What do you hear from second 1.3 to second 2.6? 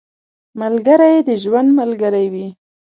ژوند ملګری وي